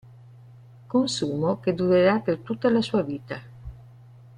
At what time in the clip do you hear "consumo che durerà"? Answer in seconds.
0.87-2.21